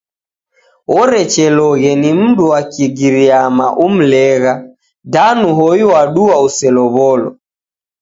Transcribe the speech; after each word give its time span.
Orecheloghe 0.99 1.91
ni 2.01 2.09
mndu 2.19 2.43
wa 2.51 2.61
Kigiriyama 2.71 3.65
umlegha. 3.85 4.53
Danu 5.13 5.47
hoyu 5.57 5.85
wadua 5.93 6.35
uselow'olo. 6.47 7.29